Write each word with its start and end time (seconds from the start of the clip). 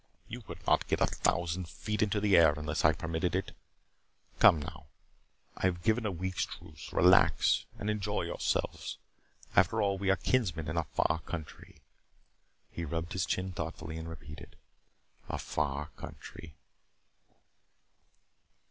"You 0.27 0.41
could 0.41 0.65
not 0.65 0.87
get 0.87 0.99
a 0.99 1.05
thousand 1.05 1.69
feet 1.69 2.01
into 2.01 2.19
the 2.19 2.35
air 2.35 2.53
unless 2.57 2.83
I 2.83 2.91
permitted 2.91 3.35
it. 3.35 3.51
Come, 4.39 4.59
now, 4.59 4.87
I 5.55 5.67
have 5.67 5.83
given 5.83 6.07
a 6.07 6.11
week's 6.11 6.47
truce. 6.47 6.91
Relax 6.91 7.67
and 7.77 7.87
enjoy 7.87 8.23
yourselves. 8.23 8.97
After 9.55 9.79
all, 9.79 9.99
we 9.99 10.09
are 10.09 10.15
kinsmen 10.15 10.67
in 10.67 10.75
a 10.75 10.85
far 10.85 11.19
country." 11.27 11.81
He 12.71 12.83
rubbed 12.83 13.13
his 13.13 13.27
chin 13.27 13.51
thoughtfully 13.51 13.97
and 13.97 14.09
repeated. 14.09 14.55
"A 15.29 15.37
far 15.37 15.89
country." 15.95 16.55